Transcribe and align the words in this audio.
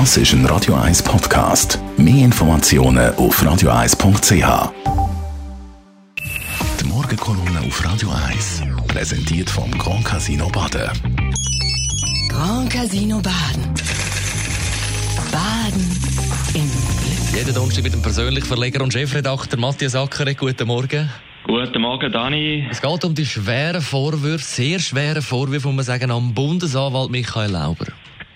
Das 0.00 0.16
ist 0.16 0.32
ein 0.32 0.44
Radio 0.46 0.74
1 0.74 1.04
Podcast. 1.04 1.78
Mehr 1.96 2.24
Informationen 2.24 3.14
auf 3.14 3.40
radio1.ch. 3.40 4.72
Die 6.80 6.84
Morgenkolumne 6.84 7.60
auf 7.64 7.84
Radio 7.84 8.10
1 8.28 8.62
präsentiert 8.88 9.48
vom 9.48 9.70
Grand 9.78 10.04
Casino 10.04 10.48
Baden. 10.48 10.90
Grand 12.28 12.70
Casino 12.70 13.20
Baden. 13.20 13.72
Baden 15.30 16.00
im 16.54 16.68
Glück. 16.68 17.36
Jeden 17.38 17.54
Donnerstag 17.54 17.84
mit 17.84 17.92
dem 17.92 18.02
persönlichen 18.02 18.48
Verleger 18.48 18.82
und 18.82 18.92
Chefredakteur 18.92 19.60
Matthias 19.60 19.94
Ackeret. 19.94 20.36
Guten 20.36 20.66
Morgen. 20.66 21.08
Guten 21.46 21.82
Morgen, 21.82 22.10
Dani. 22.10 22.66
Es 22.68 22.82
geht 22.82 23.04
um 23.04 23.14
die 23.14 23.26
schweren 23.26 23.80
Vorwürfe, 23.80 24.44
sehr 24.44 24.80
schweren 24.80 25.22
Vorwürfe, 25.22 25.68
muss 25.68 25.76
man 25.76 25.84
sagen, 25.84 26.10
am 26.10 26.34
Bundesanwalt 26.34 27.12
Michael 27.12 27.52
Lauber. 27.52 27.86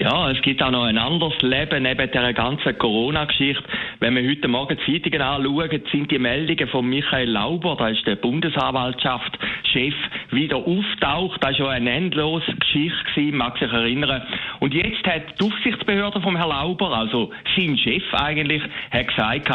Ja, 0.00 0.30
es 0.30 0.40
gibt 0.40 0.62
auch 0.62 0.70
noch 0.70 0.84
ein 0.84 0.96
anderes 0.96 1.34
Leben 1.42 1.82
neben 1.82 2.10
dieser 2.10 2.32
ganzen 2.32 2.78
Corona-Geschichte. 2.78 3.62
Wenn 3.98 4.16
wir 4.16 4.26
heute 4.26 4.48
Morgen 4.48 4.78
Zeitungen 4.86 5.20
anschauen, 5.20 5.82
sind 5.92 6.10
die 6.10 6.18
Meldungen 6.18 6.68
von 6.68 6.88
Michael 6.88 7.28
Lauber, 7.28 7.76
da 7.78 7.88
ist 7.88 8.06
der 8.06 8.16
Bundesanwaltschaftschef, 8.16 9.94
wieder 10.32 10.56
auftaucht. 10.56 11.42
Das 11.42 11.50
war 11.50 11.54
schon 11.54 11.68
eine 11.68 11.90
endlose 11.90 12.52
Geschichte, 12.54 13.04
gewesen, 13.14 13.36
mag 13.36 13.58
sich 13.58 13.72
erinnern. 13.72 14.22
Und 14.60 14.74
jetzt 14.74 15.04
hat 15.06 15.22
die 15.40 15.44
Aufsichtsbehörde 15.44 16.20
vom 16.20 16.36
Herrn 16.36 16.50
Lauber, 16.50 16.92
also 16.96 17.30
sein 17.56 17.76
Chef 17.78 18.02
eigentlich, 18.12 18.62
hat 18.90 19.08
gesagt, 19.08 19.50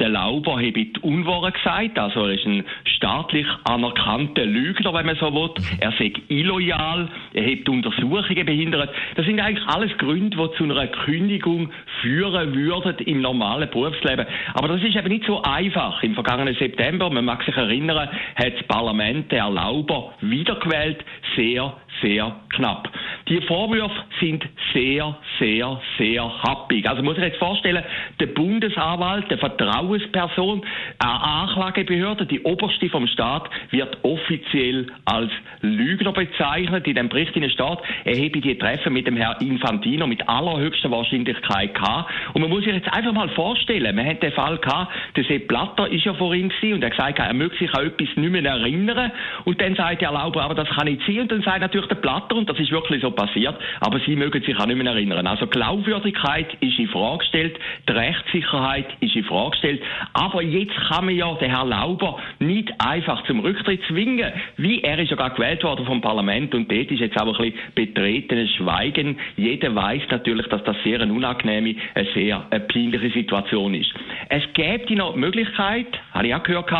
der 0.00 0.08
Lauber 0.08 0.52
habe 0.52 0.72
die 0.72 0.92
Unwahrheit 1.02 1.54
gesagt, 1.54 1.98
also 1.98 2.26
er 2.26 2.34
ist 2.34 2.46
ein 2.46 2.64
staatlich 2.84 3.46
anerkannter 3.64 4.44
Lügner, 4.44 4.94
wenn 4.94 5.06
man 5.06 5.16
so 5.16 5.32
will. 5.32 5.50
Er 5.80 5.92
sei 5.92 6.12
illoyal, 6.28 7.08
er 7.32 7.44
hat 7.50 7.68
Untersuchungen 7.68 8.46
behindert. 8.46 8.90
Das 9.16 9.26
sind 9.26 9.40
eigentlich 9.40 9.66
alles 9.68 9.96
Gründe, 9.98 10.36
die 10.36 10.56
zu 10.56 10.64
einer 10.64 10.86
Kündigung 10.86 11.70
führen 12.00 12.54
würden 12.54 12.98
im 13.06 13.20
normalen 13.20 13.68
Berufsleben. 13.70 14.26
Aber 14.54 14.68
das 14.68 14.82
ist 14.82 14.96
eben 14.96 15.08
nicht 15.08 15.26
so 15.26 15.42
einfach. 15.42 16.02
Im 16.02 16.14
vergangenen 16.14 16.54
September, 16.54 17.10
man 17.10 17.24
mag 17.24 17.42
sich 17.44 17.56
erinnern, 17.56 18.08
hat 18.36 18.54
das 18.54 18.62
Parlament 18.66 19.30
der 19.30 19.48
Lauber 19.50 20.13
wiedergewählt, 20.20 21.04
sehr, 21.36 21.76
sehr 22.02 22.36
knapp. 22.50 22.88
Die 23.28 23.40
Vorwürfe 23.40 24.04
sind 24.20 24.44
sehr, 24.74 25.16
sehr, 25.38 25.80
sehr 25.96 26.42
happig. 26.42 26.86
Also 26.86 27.02
muss 27.02 27.16
ich 27.16 27.22
jetzt 27.22 27.38
vorstellen, 27.38 27.82
der 28.20 28.26
Bundesanwalt, 28.26 29.30
der 29.30 29.38
Vertrauensperson, 29.38 30.62
eine 30.98 31.22
Anklagebehörde, 31.22 32.26
die 32.26 32.40
oberste 32.40 32.90
vom 32.90 33.06
Staat, 33.06 33.48
wird 33.70 33.96
offiziell 34.02 34.88
als 35.06 35.30
Lügner 35.62 36.12
bezeichnet. 36.12 36.86
In 36.86 36.96
dem 36.96 37.08
Bericht 37.08 37.34
in 37.34 37.48
steht, 37.48 37.78
er 38.04 38.14
habe 38.14 38.40
die 38.40 38.58
Treffen 38.58 38.92
mit 38.92 39.06
dem 39.06 39.16
Herrn 39.16 39.40
Infantino 39.40 40.06
mit 40.06 40.28
allerhöchster 40.28 40.90
Wahrscheinlichkeit 40.90 41.74
gehabt. 41.74 42.10
Und 42.34 42.42
man 42.42 42.50
muss 42.50 42.64
sich 42.64 42.74
jetzt 42.74 42.92
einfach 42.92 43.12
mal 43.12 43.30
vorstellen, 43.30 43.96
man 43.96 44.04
hat 44.06 44.22
den 44.22 44.32
Fall 44.32 44.58
gehabt, 44.58 44.92
der 45.16 45.24
Sepp 45.24 45.48
Blatter 45.48 45.88
ist 45.88 46.04
ja 46.04 46.12
vor 46.12 46.34
ihm 46.34 46.50
gewesen 46.50 46.74
und 46.74 46.82
er 46.82 46.90
hat 46.90 46.96
gesagt, 46.96 47.18
er 47.18 47.32
möge 47.32 47.56
sich 47.56 47.72
an 47.74 47.86
etwas 47.86 48.08
nicht 48.16 48.30
mehr 48.30 48.44
erinnern. 48.44 49.12
Und 49.44 49.60
dann 49.62 49.74
sagt 49.76 50.02
der 50.02 50.08
Erlauber, 50.08 50.42
aber 50.42 50.54
das 50.54 50.68
kann 50.68 50.86
nicht 50.86 51.00
sein. 51.06 51.20
Und 51.20 51.32
dann 51.32 51.42
sagt 51.42 51.60
natürlich 51.60 51.88
der 51.88 51.96
Blatter, 51.96 52.36
und 52.36 52.50
das 52.50 52.58
ist 52.58 52.70
wirklich 52.70 53.00
so 53.00 53.13
passiert, 53.14 53.56
aber 53.80 54.00
sie 54.00 54.16
mögen 54.16 54.42
sich 54.42 54.58
auch 54.58 54.66
nicht 54.66 54.76
mehr 54.76 54.92
erinnern. 54.92 55.26
Also 55.26 55.46
Glaubwürdigkeit 55.46 56.46
ist 56.60 56.78
in 56.78 56.88
Frage 56.88 57.18
gestellt, 57.18 57.58
die 57.88 57.92
Rechtssicherheit 57.92 58.86
ist 59.00 59.16
in 59.16 59.24
Frage 59.24 59.50
gestellt, 59.50 59.82
aber 60.12 60.42
jetzt 60.42 60.76
kann 60.88 61.06
man 61.06 61.16
ja 61.16 61.32
den 61.34 61.50
Herrn 61.50 61.68
Lauber 61.68 62.18
nicht 62.38 62.72
einfach 62.78 63.24
zum 63.26 63.40
Rücktritt 63.40 63.80
zwingen, 63.88 64.32
wie 64.56 64.82
er 64.82 64.98
ist 64.98 65.10
ja 65.10 65.16
gerade 65.16 65.34
gewählt 65.34 65.62
worden 65.64 65.86
vom 65.86 66.00
Parlament 66.00 66.54
und 66.54 66.70
dort 66.70 66.90
ist 66.90 67.00
jetzt 67.00 67.20
auch 67.20 67.26
ein 67.38 67.52
bisschen 67.52 67.54
betretenes 67.74 68.50
Schweigen. 68.52 69.18
Jeder 69.36 69.74
weiß 69.74 70.02
natürlich, 70.10 70.46
dass 70.48 70.62
das 70.64 70.76
sehr 70.84 71.00
eine 71.00 71.12
unangenehme, 71.12 71.76
eine 71.94 72.08
sehr 72.12 72.46
eine 72.50 72.60
peinliche 72.60 73.10
Situation 73.10 73.74
ist. 73.74 73.92
Es 74.28 74.42
gäbe 74.54 74.94
noch 74.94 75.14
die 75.14 75.20
Möglichkeit, 75.20 75.86
habe 76.14 76.28
ich 76.28 76.34
auch 76.34 76.42
gehört, 76.42 76.70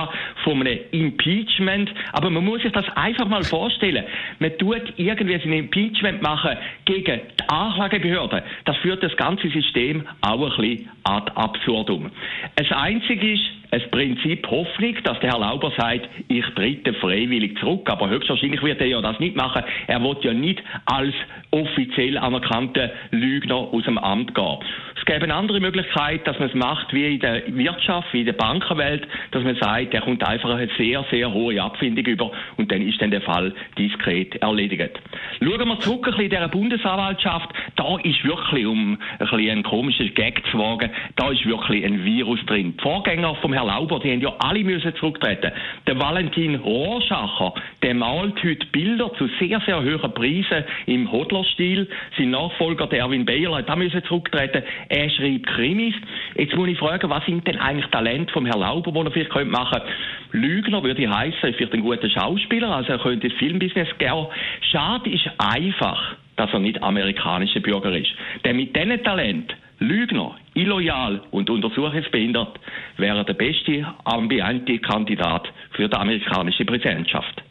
von 0.44 0.60
einem 0.60 0.78
Impeachment, 0.92 1.92
aber 2.12 2.30
man 2.30 2.44
muss 2.44 2.62
sich 2.62 2.72
das 2.72 2.86
einfach 2.96 3.28
mal 3.28 3.44
vorstellen. 3.44 4.04
Man 4.38 4.56
tut 4.58 4.94
irgendwie 4.96 5.34
ein 5.34 5.52
Impeachment 5.52 6.22
machen 6.22 6.56
gegen 6.84 7.20
die 7.20 7.48
Anklagebehörde. 7.48 8.42
Das 8.64 8.76
führt 8.78 9.02
das 9.02 9.16
ganze 9.16 9.48
System 9.48 10.06
auch 10.20 10.42
ein 10.42 10.56
bisschen 10.56 10.88
ad 11.02 11.32
absurdum. 11.34 12.10
Das 12.56 12.70
Einzige 12.72 13.32
ist, 13.32 13.42
ein 13.74 13.90
Prinzip 13.90 14.46
Hoffnung, 14.48 14.94
dass 15.02 15.18
der 15.18 15.32
Herr 15.32 15.40
Lauber 15.40 15.72
sagt, 15.76 16.08
ich 16.28 16.44
trete 16.54 16.94
freiwillig 16.94 17.58
zurück. 17.58 17.90
Aber 17.90 18.08
höchstwahrscheinlich 18.08 18.62
wird 18.62 18.80
er 18.80 18.86
ja 18.86 19.00
das 19.00 19.18
nicht 19.18 19.34
machen. 19.34 19.64
Er 19.88 20.00
wird 20.02 20.22
ja 20.22 20.32
nicht 20.32 20.62
als 20.86 21.14
offiziell 21.50 22.16
anerkannter 22.16 22.90
Lügner 23.10 23.56
aus 23.56 23.84
dem 23.84 23.98
Amt 23.98 24.34
gehen. 24.34 24.58
Es 24.96 25.04
gäbe 25.04 25.24
eine 25.24 25.34
andere 25.34 25.60
Möglichkeit, 25.60 26.26
dass 26.26 26.38
man 26.38 26.48
es 26.48 26.54
macht 26.54 26.92
wie 26.94 27.14
in 27.14 27.20
der 27.20 27.42
Wirtschaft, 27.48 28.12
wie 28.12 28.20
in 28.20 28.26
der 28.26 28.32
Bankenwelt, 28.32 29.06
dass 29.32 29.42
man 29.42 29.56
sagt, 29.56 29.92
er 29.92 30.00
kommt 30.00 30.26
einfach 30.26 30.50
eine 30.50 30.68
sehr, 30.78 31.04
sehr 31.10 31.32
hohe 31.32 31.60
Abfindung 31.60 32.06
über 32.06 32.30
und 32.56 32.70
dann 32.70 32.80
ist 32.80 33.02
dann 33.02 33.10
der 33.10 33.20
Fall 33.20 33.52
diskret 33.76 34.36
erledigt. 34.36 34.98
Schauen 35.40 35.68
wir 35.68 35.78
zurück 35.80 36.06
ein 36.06 36.10
bisschen 36.12 36.24
in 36.24 36.30
dieser 36.30 36.48
Bundesanwaltschaft. 36.48 37.50
Da 37.76 37.98
ist 38.02 38.24
wirklich, 38.24 38.66
um 38.66 38.92
ein 38.92 39.18
bisschen 39.18 39.50
einen 39.50 39.62
komischen 39.62 40.14
Gag 40.14 40.42
zu 40.50 40.58
wagen, 40.58 40.90
da 41.16 41.30
ist 41.30 41.44
wirklich 41.44 41.84
ein 41.84 42.04
Virus 42.04 42.40
drin. 42.46 42.74
Die 42.76 42.82
Vorgänger 42.82 43.34
vom 43.36 43.52
Herrn 43.52 43.63
Lauber, 43.66 44.00
die 44.00 44.12
haben 44.12 44.20
ja 44.20 44.34
alle 44.38 44.64
müssen 44.64 44.94
zurücktreten. 44.96 45.52
Der 45.86 45.98
Valentin 45.98 46.56
Rohrschacher, 46.56 47.54
der 47.82 47.94
malt 47.94 48.42
heute 48.42 48.66
Bilder 48.66 49.12
zu 49.14 49.28
sehr, 49.38 49.60
sehr 49.66 49.82
hohen 49.82 50.14
Preisen 50.14 50.64
im 50.86 51.10
Hodler-Stil. 51.10 51.88
Sein 52.16 52.30
Nachfolger, 52.30 52.86
der 52.86 53.00
Erwin 53.00 53.24
Bayer, 53.24 53.56
hat 53.56 53.70
auch 53.70 53.76
müssen 53.76 54.02
zurücktreten. 54.04 54.62
Er 54.88 55.10
schreibt 55.10 55.46
Krimis. 55.46 55.94
Jetzt 56.36 56.56
muss 56.56 56.68
ich 56.68 56.78
fragen, 56.78 57.10
was 57.10 57.24
sind 57.26 57.46
denn 57.46 57.58
eigentlich 57.58 57.86
Talente 57.86 58.32
vom 58.32 58.46
Herrn 58.46 58.60
Lauber, 58.60 58.92
die 58.92 59.00
er 59.00 59.10
vielleicht 59.10 59.50
machen 59.50 59.80
könnte? 59.80 59.92
Lügner 60.32 60.82
würde 60.82 61.02
ich 61.02 61.08
heißen, 61.08 61.54
vielleicht 61.54 61.72
ein 61.72 61.82
guter 61.82 62.10
Schauspieler, 62.10 62.68
also 62.68 62.92
er 62.92 62.98
könnte 62.98 63.28
ins 63.28 63.36
Filmbusiness 63.36 63.88
gehen. 63.98 64.26
Schade 64.72 65.10
ist 65.10 65.30
einfach, 65.38 66.16
dass 66.36 66.52
er 66.52 66.58
nicht 66.58 66.82
amerikanischer 66.82 67.60
Bürger 67.60 67.92
ist. 67.96 68.10
Denn 68.44 68.56
mit 68.56 68.74
diesen 68.74 69.02
Talent 69.04 69.54
Lügner, 69.84 70.36
illoyal 70.54 71.20
und 71.30 71.50
untersuchungsbehindert 71.50 72.58
wäre 72.96 73.24
der 73.24 73.34
beste 73.34 73.86
ambiente 74.04 74.78
Kandidat 74.78 75.46
für 75.72 75.88
die 75.88 75.96
amerikanische 75.96 76.64
Präsidentschaft. 76.64 77.42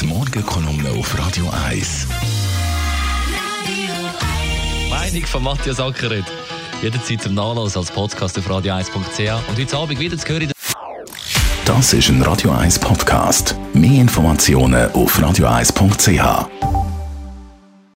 Die 0.00 0.06
Morgenkolumne 0.06 0.90
auf 0.98 1.18
Radio 1.18 1.44
1. 1.68 2.08
Meinung 4.90 5.26
von 5.26 5.42
Matthias 5.42 5.80
Ackeret. 5.80 6.24
Jederzeit 6.82 7.22
zum 7.22 7.34
Nachlassen 7.34 7.80
als 7.80 7.90
Podcast 7.90 8.38
auf 8.38 8.50
radio1.ch 8.50 9.48
und 9.48 9.58
heute 9.58 9.76
Abend 9.76 10.00
wieder 10.00 10.16
zu 10.16 10.28
hören. 10.28 10.52
Das 11.64 11.92
ist 11.92 12.08
ein 12.08 12.22
Radio 12.22 12.52
1 12.52 12.78
Podcast. 12.78 13.56
Mehr 13.74 14.00
Informationen 14.00 14.90
auf 14.92 15.18
radio1.ch. 15.18 16.75